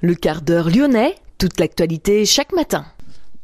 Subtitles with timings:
[0.00, 2.84] Le quart d'heure lyonnais, toute l'actualité chaque matin.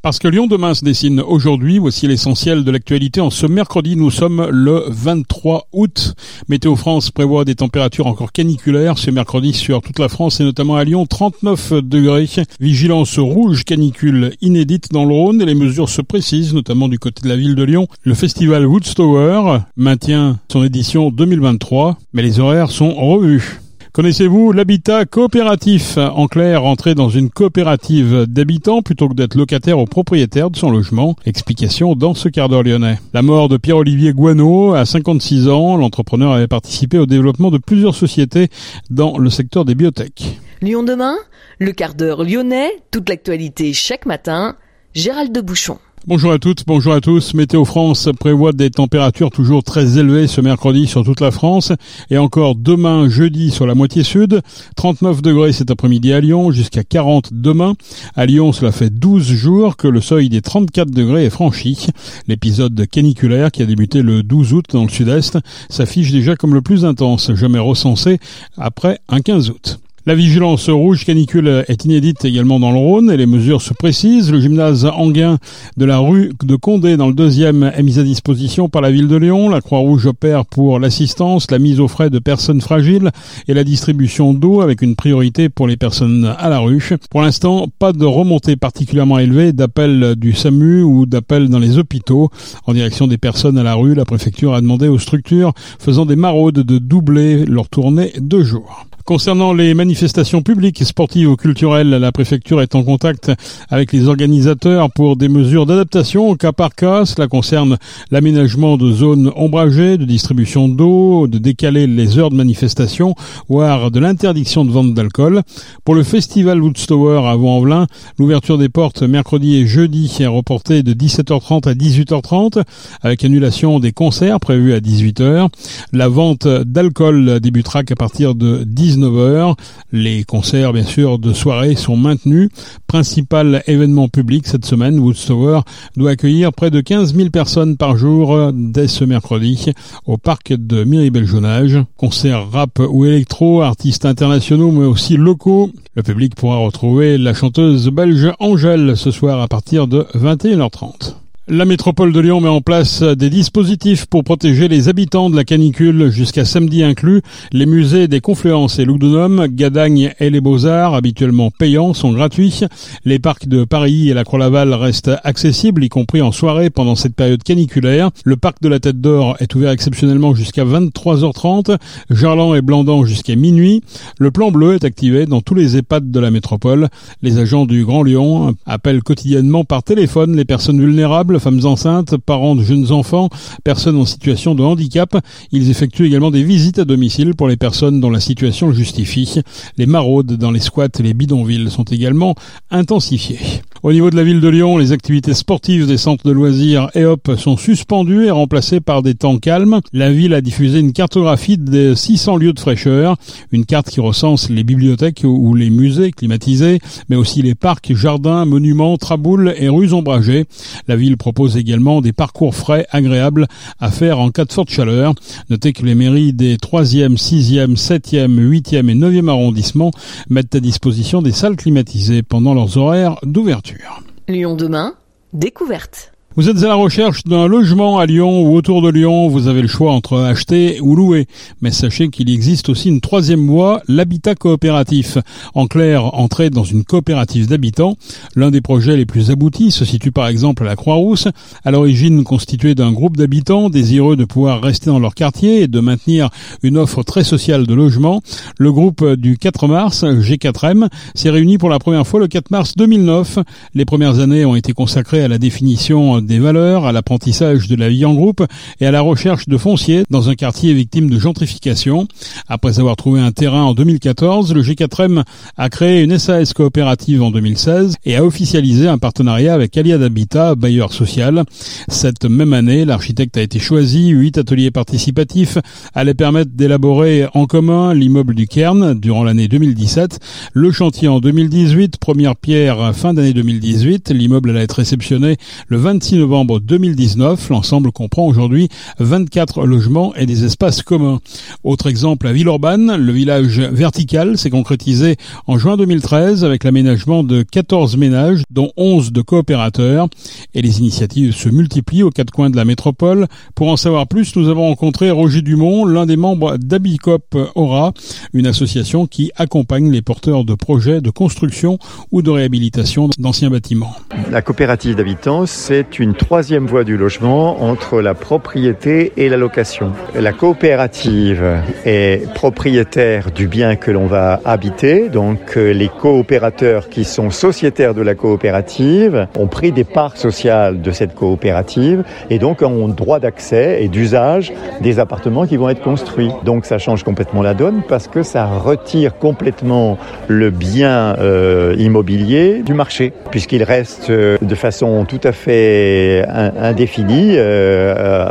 [0.02, 3.20] Parce que Lyon demain se dessine aujourd'hui, voici l'essentiel de l'actualité.
[3.20, 6.14] En ce mercredi, nous sommes le 23 août.
[6.48, 10.76] Météo France prévoit des températures encore caniculaires ce mercredi sur toute la France et notamment
[10.76, 12.28] à Lyon, 39 degrés.
[12.60, 17.22] Vigilance rouge canicule inédite dans le Rhône et les mesures se précisent, notamment du côté
[17.22, 17.88] de la ville de Lyon.
[18.04, 23.63] Le festival Woodstower maintient son édition 2023, mais les horaires sont revus.
[23.94, 29.84] Connaissez-vous l'habitat coopératif En clair, entrer dans une coopérative d'habitants plutôt que d'être locataire ou
[29.84, 31.14] propriétaire de son logement.
[31.26, 32.98] Explication dans ce quart d'heure lyonnais.
[33.12, 35.76] La mort de Pierre-Olivier Guano à 56 ans.
[35.76, 38.48] L'entrepreneur avait participé au développement de plusieurs sociétés
[38.90, 40.40] dans le secteur des biotech.
[40.60, 41.14] Lyon demain,
[41.60, 44.56] le quart d'heure lyonnais, toute l'actualité chaque matin.
[44.96, 45.78] Gérald de Bouchon.
[46.06, 47.32] Bonjour à toutes, bonjour à tous.
[47.32, 51.72] Météo France prévoit des températures toujours très élevées ce mercredi sur toute la France
[52.10, 54.42] et encore demain jeudi sur la moitié sud.
[54.76, 57.72] 39 degrés cet après-midi à Lyon, jusqu'à 40 demain.
[58.16, 61.86] À Lyon, cela fait 12 jours que le seuil des 34 degrés est franchi.
[62.28, 65.38] L'épisode caniculaire qui a débuté le 12 août dans le sud-est
[65.70, 68.18] s'affiche déjà comme le plus intense jamais recensé
[68.58, 69.80] après un 15 août.
[70.06, 74.30] La vigilance rouge canicule est inédite également dans le Rhône et les mesures se précisent.
[74.30, 75.38] Le gymnase Anguin
[75.78, 79.08] de la rue de Condé dans le deuxième est mis à disposition par la ville
[79.08, 79.48] de Lyon.
[79.48, 83.12] La Croix-Rouge opère pour l'assistance, la mise aux frais de personnes fragiles
[83.48, 86.86] et la distribution d'eau avec une priorité pour les personnes à la rue.
[87.08, 92.28] Pour l'instant, pas de remontée particulièrement élevée d'appels du SAMU ou d'appels dans les hôpitaux.
[92.66, 96.16] En direction des personnes à la rue, la préfecture a demandé aux structures faisant des
[96.16, 98.84] maraudes de doubler leur tournée de jour.
[99.04, 103.30] Concernant les manifestations publiques, sportives ou culturelles, la préfecture est en contact
[103.68, 107.04] avec les organisateurs pour des mesures d'adaptation au cas par cas.
[107.04, 107.76] Cela concerne
[108.10, 113.14] l'aménagement de zones ombragées, de distribution d'eau, de décaler les heures de manifestation,
[113.46, 115.42] voire de l'interdiction de vente d'alcool.
[115.84, 117.86] Pour le festival Woodstower à Vaux-en-Velin,
[118.18, 122.62] l'ouverture des portes mercredi et jeudi est reportée de 17h30 à 18h30
[123.02, 125.48] avec annulation des concerts prévus à 18h.
[125.92, 129.54] La vente d'alcool débutera qu'à partir de 10 19h.
[129.92, 132.48] Les concerts, bien sûr, de soirée sont maintenus.
[132.86, 135.60] Principal événement public cette semaine, Woodstower
[135.96, 139.72] doit accueillir près de 15 000 personnes par jour dès ce mercredi
[140.06, 141.78] au parc de Miribel-Jonage.
[141.96, 145.70] Concerts rap ou électro, artistes internationaux mais aussi locaux.
[145.94, 151.23] Le public pourra retrouver la chanteuse belge Angèle ce soir à partir de 21h30.
[151.46, 155.44] La métropole de Lyon met en place des dispositifs pour protéger les habitants de la
[155.44, 157.20] canicule jusqu'à samedi inclus.
[157.52, 162.60] Les musées des Confluences et Loudunum, Gadagne et les Beaux-Arts, habituellement payants, sont gratuits.
[163.04, 167.14] Les parcs de Paris et la Croix-Laval restent accessibles, y compris en soirée pendant cette
[167.14, 168.08] période caniculaire.
[168.24, 171.76] Le parc de la Tête d'Or est ouvert exceptionnellement jusqu'à 23h30,
[172.08, 173.82] Jarlan et Blandan jusqu'à minuit.
[174.18, 176.88] Le plan bleu est activé dans tous les EHPAD de la métropole.
[177.20, 182.54] Les agents du Grand Lyon appellent quotidiennement par téléphone les personnes vulnérables femmes enceintes, parents
[182.54, 183.28] de jeunes enfants,
[183.62, 185.16] personnes en situation de handicap.
[185.52, 189.40] Ils effectuent également des visites à domicile pour les personnes dont la situation le justifie.
[189.76, 192.34] Les maraudes dans les squats et les bidonvilles sont également
[192.70, 193.38] intensifiées.
[193.82, 197.36] Au niveau de la ville de Lyon, les activités sportives des centres de loisirs EOP
[197.36, 199.80] sont suspendues et remplacées par des temps calmes.
[199.92, 203.16] La ville a diffusé une cartographie des 600 lieux de fraîcheur,
[203.52, 206.78] une carte qui recense les bibliothèques ou les musées climatisés,
[207.10, 210.46] mais aussi les parcs, jardins, monuments, traboules et rues ombragées.
[210.88, 213.46] La ville propose également des parcours frais agréables
[213.80, 215.14] à faire en cas de forte chaleur.
[215.48, 219.90] Notez que les mairies des 3e, 6e, 7e, 8e et 9e arrondissements
[220.28, 224.02] mettent à disposition des salles climatisées pendant leurs horaires d'ouverture.
[224.28, 224.92] Lyon demain,
[225.32, 226.13] découverte.
[226.36, 229.62] Vous êtes à la recherche d'un logement à Lyon ou autour de Lyon, vous avez
[229.62, 231.28] le choix entre acheter ou louer.
[231.62, 235.16] Mais sachez qu'il existe aussi une troisième voie, l'habitat coopératif.
[235.54, 237.96] En clair, entrer dans une coopérative d'habitants.
[238.34, 241.28] L'un des projets les plus aboutis se situe par exemple à la Croix-Rousse,
[241.64, 245.78] à l'origine constitué d'un groupe d'habitants désireux de pouvoir rester dans leur quartier et de
[245.78, 246.30] maintenir
[246.64, 248.22] une offre très sociale de logement.
[248.58, 252.72] Le groupe du 4 mars, G4M, s'est réuni pour la première fois le 4 mars
[252.76, 253.38] 2009.
[253.76, 257.88] Les premières années ont été consacrées à la définition des valeurs, à l'apprentissage de la
[257.88, 258.44] vie en groupe
[258.80, 262.06] et à la recherche de foncier dans un quartier victime de gentrification.
[262.48, 265.22] Après avoir trouvé un terrain en 2014, le G4M
[265.56, 270.54] a créé une SAS coopérative en 2016 et a officialisé un partenariat avec Aliad Habitat,
[270.54, 271.44] bailleur social.
[271.88, 275.58] Cette même année, l'architecte a été choisi, huit ateliers participatifs
[275.94, 280.18] allaient permettre d'élaborer en commun l'immeuble du Cairn durant l'année 2017,
[280.52, 285.36] le chantier en 2018, première pierre fin d'année 2018, l'immeuble allait être réceptionné
[285.68, 287.48] le 26 6 novembre 2019.
[287.48, 288.68] L'ensemble comprend aujourd'hui
[289.00, 291.18] 24 logements et des espaces communs.
[291.64, 295.16] Autre exemple à Villeurbanne, le village vertical s'est concrétisé
[295.48, 300.06] en juin 2013 avec l'aménagement de 14 ménages, dont 11 de coopérateurs.
[300.54, 303.26] Et les initiatives se multiplient aux quatre coins de la métropole.
[303.56, 307.92] Pour en savoir plus, nous avons rencontré Roger Dumont, l'un des membres d'Abicop Aura,
[308.32, 311.78] une association qui accompagne les porteurs de projets de construction
[312.12, 313.96] ou de réhabilitation d'anciens bâtiments.
[314.30, 319.92] La coopérative d'habitants, c'est une troisième voie du logement entre la propriété et la location.
[320.14, 321.42] La coopérative
[321.86, 327.94] est propriétaire du bien que l'on va habiter, donc euh, les coopérateurs qui sont sociétaires
[327.94, 333.20] de la coopérative ont pris des parts sociales de cette coopérative et donc ont droit
[333.20, 336.30] d'accès et d'usage des appartements qui vont être construits.
[336.44, 339.98] Donc ça change complètement la donne parce que ça retire complètement
[340.28, 345.93] le bien euh, immobilier du marché puisqu'il reste euh, de façon tout à fait
[346.26, 348.28] indéfinie euh,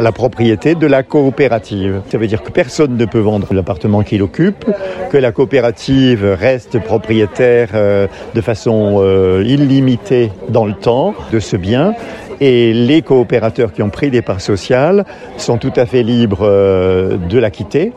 [0.00, 2.00] la propriété de la coopérative.
[2.10, 4.64] Ça veut dire que personne ne peut vendre l'appartement qu'il occupe,
[5.10, 7.68] que la coopérative reste propriétaire
[8.34, 9.02] de façon
[9.44, 11.94] illimitée dans le temps de ce bien
[12.40, 15.04] et les coopérateurs qui ont pris des parts sociales
[15.36, 17.92] sont tout à fait libres euh, de la quitter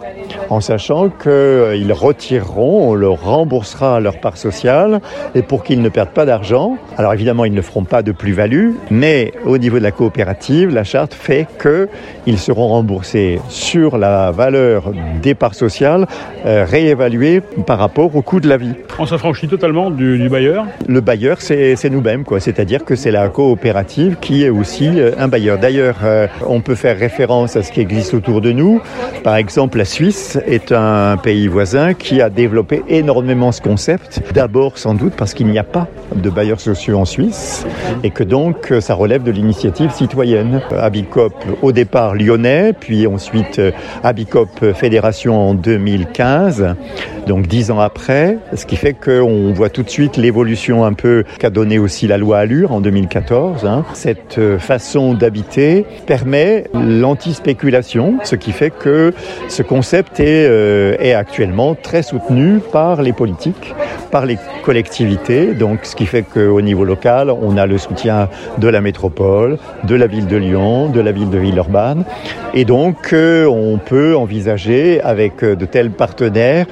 [0.49, 5.01] en sachant qu'ils retireront, on leur remboursera leur part sociale
[5.35, 6.77] et pour qu'ils ne perdent pas d'argent.
[6.97, 10.83] Alors évidemment, ils ne feront pas de plus-value, mais au niveau de la coopérative, la
[10.83, 16.07] charte fait qu'ils seront remboursés sur la valeur des parts sociales
[16.45, 18.73] euh, réévaluées par rapport au coût de la vie.
[18.97, 20.65] On s'affranchit totalement du, du, bailleur?
[20.87, 22.39] Le bailleur, c'est nous-mêmes, quoi.
[22.39, 25.57] C'est-à-dire que c'est la coopérative qui est aussi euh, un bailleur.
[25.57, 28.81] D'ailleurs, euh, on peut faire référence à ce qui existe autour de nous.
[29.23, 34.21] Par exemple, la Suisse est un pays voisin qui a développé énormément ce concept.
[34.33, 37.65] D'abord, sans doute, parce qu'il n'y a pas de bailleurs sociaux en Suisse
[38.03, 40.61] et que donc ça relève de l'initiative citoyenne.
[40.77, 43.61] Abicop au départ lyonnais, puis ensuite
[44.03, 46.75] Abicop Fédération en 2015,
[47.29, 51.23] donc dix ans après, ce qui fait qu'on voit tout de suite l'évolution un peu
[51.37, 53.67] qu'a donné aussi la loi Allure en 2014.
[53.67, 53.85] Hein.
[53.93, 59.13] Cette façon d'habiter permet l'anti-spéculation, ce qui fait que
[59.47, 63.75] ce concept est, euh, est actuellement très soutenu par les politiques,
[64.09, 68.67] par les collectivités, donc ce qui fait qu'au niveau local, on a le soutien de
[68.67, 72.05] la métropole, de la ville de Lyon, de la ville de Villeurbanne,
[72.55, 76.65] et donc euh, on peut envisager avec euh, de tels partenaires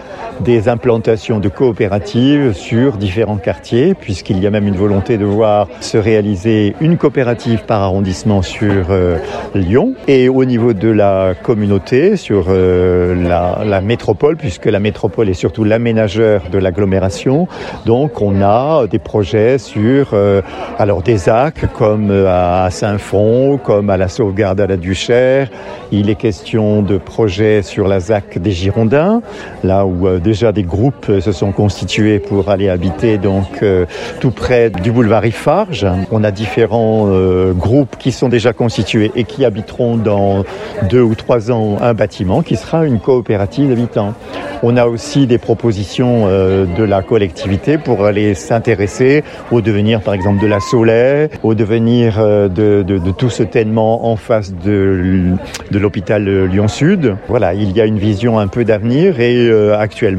[0.47, 5.67] des implantations de coopératives sur différents quartiers, puisqu'il y a même une volonté de voir
[5.81, 9.17] se réaliser une coopérative par arrondissement sur euh,
[9.55, 15.33] Lyon, et au niveau de la communauté, sur euh, la, métropole, puisque la métropole est
[15.33, 17.49] surtout l'aménageur de l'agglomération.
[17.85, 20.41] Donc on a des projets sur euh,
[20.79, 25.49] alors des actes comme à Saint-Fond, comme à la sauvegarde à la Duchère.
[25.91, 29.21] Il est question de projets sur la ZAC des Girondins,
[29.65, 33.85] là où déjà des groupes se sont constitués pour aller habiter donc euh,
[34.19, 35.87] tout près du boulevard Ifarge.
[36.11, 40.43] On a différents euh, groupes qui sont déjà constitués et qui habiteront dans
[40.89, 44.13] deux ou trois ans un bâtiment qui sera une coopérative d'habitants.
[44.63, 50.13] On a aussi des propositions euh, de la collectivité pour aller s'intéresser au devenir par
[50.13, 52.83] exemple de la Soleil, au devenir de,
[53.17, 55.35] tout ce tellement en face de,
[55.71, 57.15] de l'hôpital Lyon Sud.
[57.29, 60.16] Voilà, il y a une vision un peu d'avenir et actuellement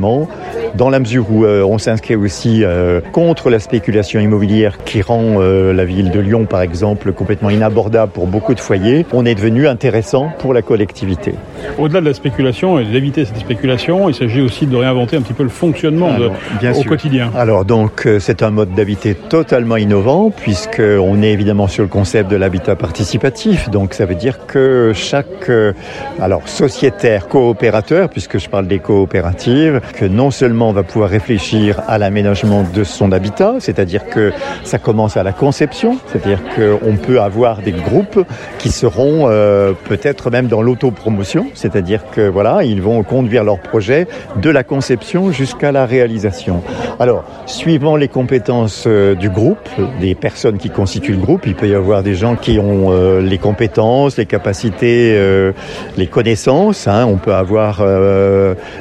[0.75, 5.37] dans la mesure où euh, on s'inscrit aussi euh, contre la spéculation immobilière qui rend
[5.41, 9.35] euh, la ville de Lyon, par exemple, complètement inabordable pour beaucoup de foyers, on est
[9.35, 11.35] devenu intéressant pour la collectivité.
[11.79, 15.33] Au-delà de la spéculation et d'éviter cette spéculation, il s'agit aussi de réinventer un petit
[15.33, 16.91] peu le fonctionnement Alors, de, bien au sûr.
[16.91, 17.31] quotidien.
[17.37, 22.31] Alors donc c'est un mode d'habiter totalement innovant puisque on est évidemment sur le concept
[22.31, 23.71] de l'habitat participatif.
[23.71, 25.51] Donc ça veut dire que chaque
[26.21, 31.81] alors sociétaire coopérateur, puisque je parle des coopératives, que non seulement on va pouvoir réfléchir
[31.89, 34.33] à l'aménagement de son habitat, c'est-à-dire que
[34.65, 38.25] ça commence à la conception, c'est-à-dire qu'on peut avoir des groupes
[38.59, 44.07] qui seront euh, peut-être même dans l'autopromotion, c'est-à-dire que voilà, ils vont conduire leur projet
[44.37, 46.63] de la conception jusqu'à la réalisation.
[47.01, 49.69] Alors, suivant les compétences euh, du groupe,
[50.01, 53.21] des personnes qui constituent le groupe, il peut y avoir des gens qui ont euh,
[53.21, 55.19] les compétences, les capacités,
[55.97, 56.87] les connaissances.
[56.87, 57.07] Hein.
[57.07, 57.83] On peut avoir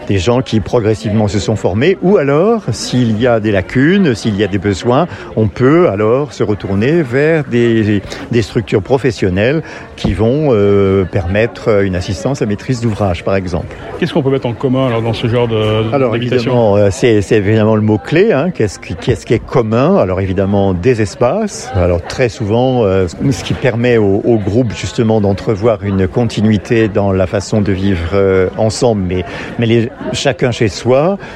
[0.08, 4.16] des gens qui progressivement progressivement se sont formés, ou alors, s'il y a des lacunes,
[4.16, 8.02] s'il y a des besoins, on peut alors se retourner vers des,
[8.32, 9.62] des structures professionnelles
[9.96, 13.76] qui vont euh, permettre une assistance à maîtrise d'ouvrage, par exemple.
[14.00, 17.32] Qu'est-ce qu'on peut mettre en commun alors, dans ce genre de Alors évidemment, euh, c'est
[17.32, 18.32] évidemment le mot-clé.
[18.32, 18.50] Hein.
[18.50, 19.98] Qu'est-ce qui, qu qui, est commun?
[19.98, 21.70] Alors évidemment, des espaces.
[21.76, 27.12] Alors très souvent, euh, ce qui permet au, au groupe justement d'entrevoir une continuité dans
[27.12, 29.26] la façon de vivre euh, ensemble, mais,
[29.60, 30.87] mais les, chacun chez soi,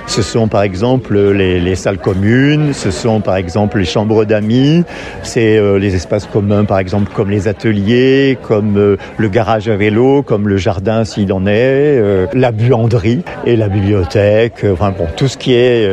[0.08, 4.84] ce sont par exemple les, les salles communes, ce sont par exemple les chambres d'amis,
[5.24, 9.76] c'est euh, les espaces communs par exemple comme les ateliers, comme euh, le garage à
[9.76, 15.08] vélo, comme le jardin s'il en est, euh, la buanderie et la bibliothèque, enfin bon,
[15.18, 15.90] tout ce qui est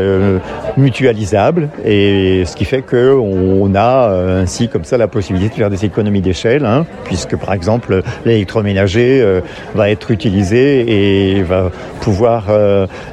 [0.77, 4.11] mutualisable et ce qui fait que on a
[4.41, 9.41] ainsi comme ça la possibilité de faire des économies d'échelle, hein, puisque par exemple l'électroménager
[9.75, 12.45] va être utilisé et va pouvoir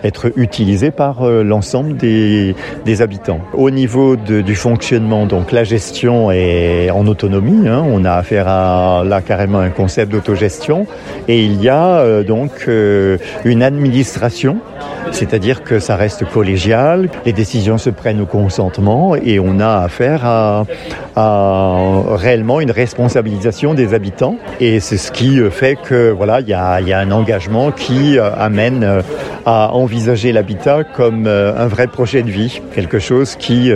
[0.03, 2.55] être utilisé par euh, l'ensemble des,
[3.01, 3.39] habitants.
[3.53, 7.67] Au niveau du fonctionnement, donc la gestion est en autonomie.
[7.67, 10.87] Hein, on a affaire à là carrément un concept d'autogestion
[11.27, 14.59] et il y a euh, donc euh, une administration,
[15.11, 20.21] c'est-à-dire que ça reste collégial, les décisions se prennent au consentement et on a affaire
[20.25, 20.63] à,
[22.15, 26.97] réellement une responsabilisation des habitants et c'est ce qui fait que voilà il y a,
[26.97, 29.01] un engagement qui amène
[29.45, 33.71] à envisager l'habitat comme euh, un vrai projet de vie, quelque chose qui,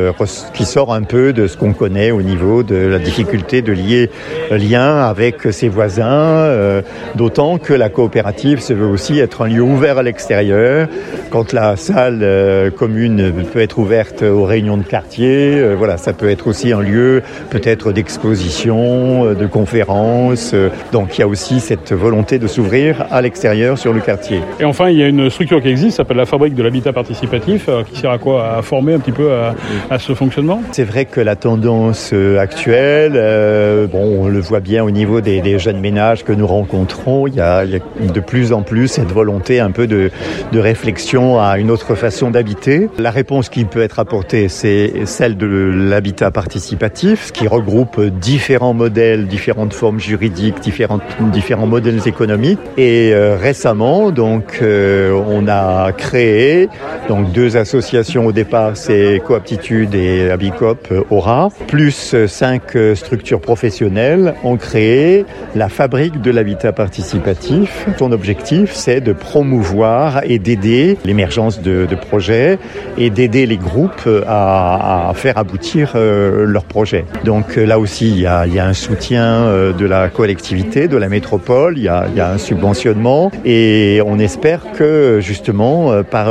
[0.54, 4.10] qui sort un peu de ce qu'on connaît au niveau de la difficulté de lier
[4.52, 6.82] lien avec ses voisins,
[7.16, 10.88] d'autant que la coopérative se veut aussi être un lieu ouvert à l'extérieur.
[11.30, 16.48] Quand la salle commune peut être ouverte aux réunions de quartier, voilà, ça peut être
[16.48, 20.56] aussi un lieu peut-être d'exposition, de conférences.
[20.92, 24.42] Donc il y a aussi cette volonté de s'ouvrir à l'extérieur sur le quartier.
[24.60, 27.84] Et enfin, il y a une structure qui existe, s'appelle la de l'habitat participatif, euh,
[27.84, 28.56] qui sert à quoi?
[28.56, 29.56] À former un petit peu à,
[29.90, 30.62] à ce fonctionnement?
[30.72, 35.60] C'est vrai que la tendance actuelle, euh, bon, on le voit bien au niveau des,
[35.60, 39.72] jeunes ménages que nous rencontrons, il y, a, de plus en plus cette volonté un
[39.72, 40.12] peu de,
[40.52, 42.88] de réflexion à une autre façon d'habiter.
[42.98, 49.28] La réponse qui peut être apportée, c'est celle de l'habitat participatif, qui regroupe différents modèles,
[49.28, 51.02] différentes formes juridiques, différentes,
[51.34, 52.60] différents modèles économiques.
[52.78, 56.29] Et euh, récemment, donc, euh, on a créé
[57.08, 64.34] donc deux associations au départ, c'est Coaptitude et Abicop euh, Aura, plus cinq structures professionnelles
[64.44, 67.88] ont créé la fabrique de l'habitat participatif.
[67.98, 72.60] Son objectif, c'est de promouvoir et d'aider l'émergence de, projets
[72.98, 77.06] et d'aider les groupes à, à faire aboutir euh, leurs projets.
[77.24, 81.78] Donc là aussi, il y, a, un soutien euh, de la collectivité, de la métropole,
[81.78, 86.28] il y, a, il y a un subventionnement et on espère que justement euh, par